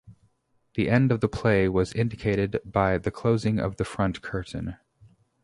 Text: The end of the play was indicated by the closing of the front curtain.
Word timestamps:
The 0.73 0.89
end 0.89 1.11
of 1.11 1.19
the 1.19 1.27
play 1.29 1.69
was 1.69 1.93
indicated 1.93 2.59
by 2.65 2.97
the 2.97 3.11
closing 3.11 3.59
of 3.59 3.75
the 3.75 3.85
front 3.85 4.23
curtain. 4.23 4.77